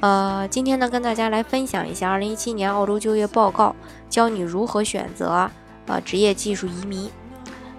[0.00, 3.74] 呃，今天呢，跟大家来分享一下二零一七年澳洲就业报告，
[4.08, 5.50] 教你如何选择
[5.86, 7.10] 呃职业技术移民。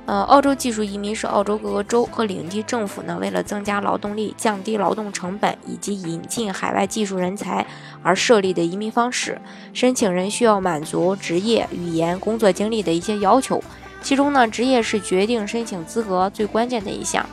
[0.06, 7.66] 呃，澳洲技术移民是澳洲各个州和领地政府呢，为了增加劳动力、降低劳动成本以及引进海外技术人才
[8.04, 9.40] 而设立的移民方式。
[9.72, 13.64] 申请人需要满足职业、语言、工作经历的一些要求，
[14.02, 17.26] 其中呢，职业是决定申请资格最关键的一项。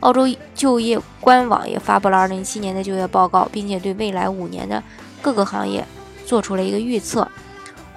[0.00, 4.82] 澳洲就业官网也发布了2017年的就业报告，并且对未来五年的
[5.22, 5.84] 各个行业
[6.26, 7.28] 做出了一个预测。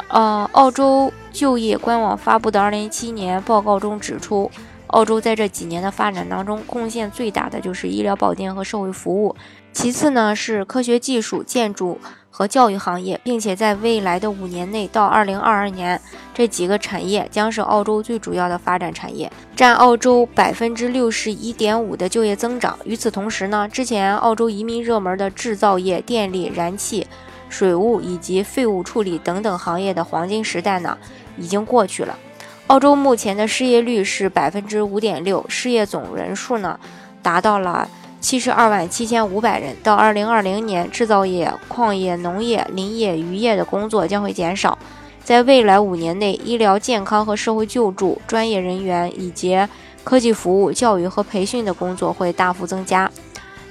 [0.10, 4.52] 呃，澳洲就业官网发布的2017年报告中指出，
[4.88, 9.36] 澳洲在这几年的发展当中，贡献最大的就是医疗保健和社会服务，
[9.72, 12.00] 其次呢是科学技术、建筑。
[12.36, 16.02] 和教育行业，并且在未来的五年内到二零二二年，
[16.34, 22.76] 这几个产业将是澳洲最主要的发展产业，占澳洲百分之六十一点五的就业增长。
[22.86, 27.06] 与此同时呢，之前澳洲移民热门的制造业、电力、燃气、
[27.50, 30.98] 水务以及废物处理等等行业的黄金时代呢，
[31.38, 32.18] 已经过去了。
[32.66, 36.80] 澳洲目前的失业率是百分之五点六，失业总人数呢，
[37.22, 37.88] 达到了。
[38.24, 39.76] 七十二万七千五百人。
[39.84, 44.80] 到二零二零年，制造业、矿业、农业、林业、渔业的工作将会减少。
[45.26, 49.68] 在未来五年内，医疗健康和社会救助专业人员以及
[50.06, 53.12] 科技服务、教育和培训的工作会大幅增加。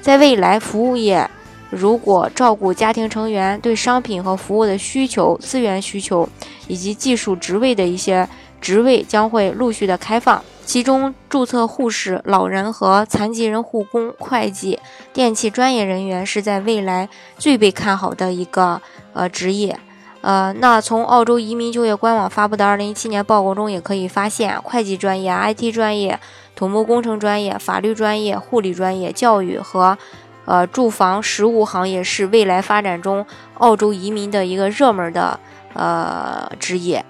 [0.02, 1.28] 在未来，服务业
[1.70, 6.28] 如果照顾家庭成员对商品和服务的需求、资源需求
[6.68, 8.28] 以及技术职位的一些
[8.60, 10.44] 职位将会陆续的开放。
[10.64, 14.78] 其中，注册护士、老人和残疾人护工、会计、
[15.12, 18.80] 电气专业人员是在未来最被看好的一个
[19.12, 19.78] 呃职业。
[20.22, 26.18] 呃，那从澳洲移民就业官网发布的2017年报告中也可以发现，会计专业、IT 专业、
[26.54, 29.98] 土木工程专业、法律专业、护理专业、教育和
[30.44, 33.26] 呃住房实务行业是未来发展中
[33.58, 35.38] 澳洲移民的一个热门的
[35.74, 37.04] 呃职业。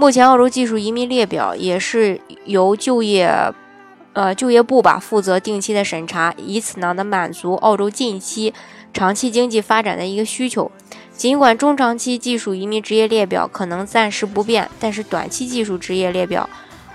[0.00, 3.30] 目前，澳洲技术移民列表也是由就业，
[4.14, 8.54] 呃，就业部吧负责定期的审查，以此呢，能满足澳洲近期、
[8.94, 10.72] 长期经济发展的一个需求。
[11.12, 16.48] 尽管中长期技术移民职业列表可能暂时不变，但是短期技术职业列表，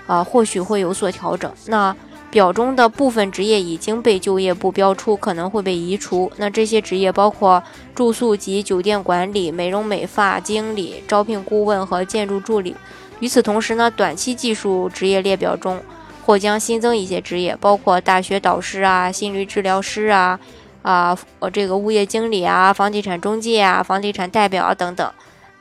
[0.08, 1.48] 啊，或许会有所调整。
[1.66, 1.94] 那。
[2.30, 6.30] 表中的部分职业已经被就业部标出，可能会被移除。
[6.36, 7.62] 那这些职业包括
[7.94, 12.76] 住宿及酒店管理、美容美发经理、招聘顾问和建筑助理。
[13.20, 15.80] 与此同时呢，短期技术职业列表中
[16.26, 20.38] 或将新增一些职业，包括大学导师啊、心理治疗师啊、
[20.82, 25.10] 啊呃这个物业经理啊、房地产中介啊、房地产代表啊等等。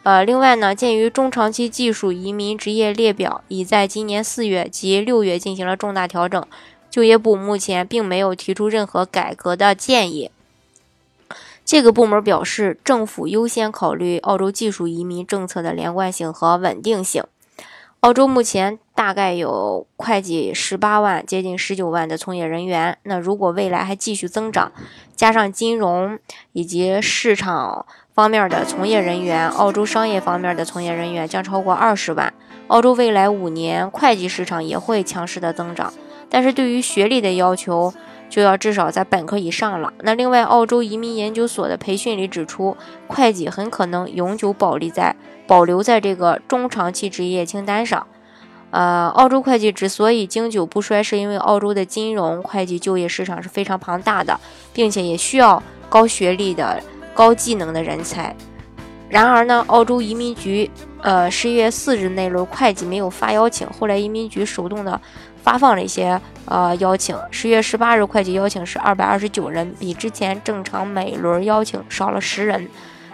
[0.05, 6.45] 呃，另外呢，鉴于中长期技术移民职业列表已在今年四月及六月进行了重大调整，
[6.91, 10.29] 就业部目前并没有提出任何改革的建议。
[11.65, 17.23] 这个部门表示，政府优先考虑澳洲技术移民政策的连贯性和稳定性。
[18.05, 22.95] 澳洲目前大概有会计十八万，接近十九万的从业人员。
[23.01, 24.71] 那如果未来还继续增长，
[25.15, 26.19] 加上金融
[26.51, 27.87] 以及市场。
[28.13, 32.33] 方面的从业人员，澳洲商业方面的从业人员将超过二十万。
[32.67, 35.91] 澳洲未来五年会计市场也会强势的增长，
[36.29, 37.93] 但是对于学历的要求
[38.29, 39.93] 就要至少在本科以上了。
[40.01, 42.75] 那另外，澳洲移民研究所的培训里指出，
[43.07, 45.15] 会计很可能永久保留在
[45.47, 48.05] 保留在这个中长期职业清单上。
[48.71, 54.39] 呃，澳洲会计之所以经久不衰，是因为澳洲的金融会计就业市场是非常庞大的，
[54.73, 56.81] 并且也需要高学历的。
[57.15, 58.35] 高技能的人才。
[59.07, 60.69] 然而呢，澳洲移民局
[61.01, 64.99] 呃十一月四日那轮会计没有发邀请，后来移民局手动的
[65.43, 67.15] 发放了一些呃邀请。
[67.29, 72.67] 十月十八日会计邀请是二百二十九人，比之前正常每轮邀请少了十人。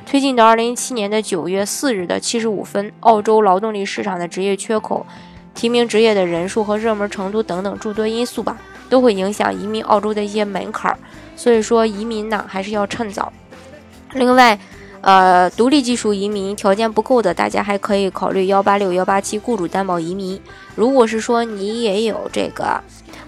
[0.04, 5.06] 推进到二零一七年的九月四日的七十五分，澳洲劳动力市场的职业缺口、
[5.54, 8.58] 提名职业的人数和热门程度等等诸多因素吧，
[8.90, 10.98] 都会影响移民澳洲的一些门槛儿。
[11.36, 13.32] 所以说，移民呢还是要趁早。
[14.14, 14.58] 另外，
[15.02, 20.40] 呃，独立技术移民条件不够的，大家还可以考虑幺八六幺八七雇主担保移民。
[20.76, 22.80] 如果是说你也有这个，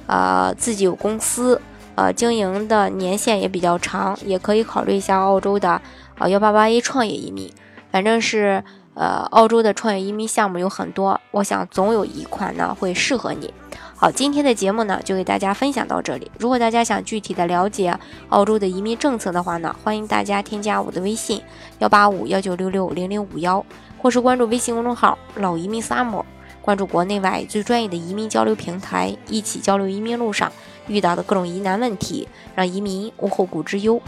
[0.06, 1.60] 呃，自己有公司，
[1.96, 5.82] 呃，经营的年限也比较长，也可以考虑一下澳洲的
[6.20, 7.52] 呃幺八八 A 创业移民。
[7.92, 8.64] 反正是
[8.96, 13.52] 呃，澳洲的创业移民项目有很多，我想总有一款呢会适合你。
[13.96, 16.30] 好，今天的节目呢就给大家分享到这里。
[16.38, 17.98] 如果大家想具体的了解
[18.30, 21.42] 澳洲的移民政策的话呢，欢迎大家添加我的微信
[21.80, 23.66] 幺八五幺九六六零零五幺，
[24.02, 26.24] 或是关注微信公众号老移民 Sam”，
[26.62, 30.52] 关注国内外最专业的移民交流平台，一起交流移民路上
[30.88, 34.02] 遇到的各种疑难问题，让移民无后顾之忧。